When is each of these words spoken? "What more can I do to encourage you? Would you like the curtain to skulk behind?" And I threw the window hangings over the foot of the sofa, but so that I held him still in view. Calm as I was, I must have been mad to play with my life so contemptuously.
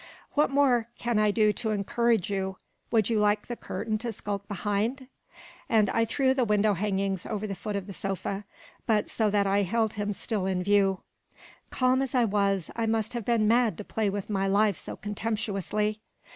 "What 0.33 0.49
more 0.49 0.87
can 0.97 1.19
I 1.19 1.29
do 1.29 1.53
to 1.53 1.69
encourage 1.69 2.27
you? 2.31 2.57
Would 2.89 3.11
you 3.11 3.19
like 3.19 3.45
the 3.45 3.55
curtain 3.55 3.99
to 3.99 4.11
skulk 4.11 4.47
behind?" 4.47 5.05
And 5.69 5.91
I 5.91 6.05
threw 6.05 6.33
the 6.33 6.43
window 6.43 6.73
hangings 6.73 7.23
over 7.27 7.45
the 7.45 7.53
foot 7.53 7.75
of 7.75 7.85
the 7.85 7.93
sofa, 7.93 8.45
but 8.87 9.07
so 9.07 9.29
that 9.29 9.45
I 9.45 9.61
held 9.61 9.93
him 9.93 10.11
still 10.11 10.47
in 10.47 10.63
view. 10.63 11.01
Calm 11.69 12.01
as 12.01 12.15
I 12.15 12.25
was, 12.25 12.71
I 12.75 12.87
must 12.87 13.13
have 13.13 13.25
been 13.25 13.47
mad 13.47 13.77
to 13.77 13.83
play 13.83 14.09
with 14.09 14.27
my 14.27 14.47
life 14.47 14.75
so 14.75 14.95
contemptuously. 14.95 16.01